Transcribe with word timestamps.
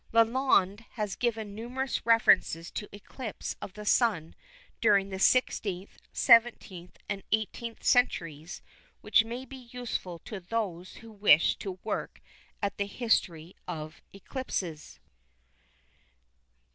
Lalande 0.11 0.83
has 0.93 1.15
given 1.15 1.53
numerous 1.53 2.03
references 2.07 2.71
to 2.71 2.89
eclipses 2.91 3.55
of 3.61 3.73
the 3.73 3.85
Sun 3.85 4.33
during 4.81 5.09
the 5.09 5.17
16th, 5.17 5.99
17th 6.11 6.95
and 7.07 7.21
18th 7.31 7.83
centuries 7.83 8.63
which 9.01 9.23
may 9.23 9.45
be 9.45 9.69
useful 9.71 10.17
to 10.25 10.39
those 10.39 10.95
who 10.95 11.11
wish 11.11 11.55
to 11.57 11.73
work 11.83 12.19
at 12.63 12.77
the 12.79 12.87
history 12.87 13.55
of 13.67 14.01
eclipses. 14.11 14.99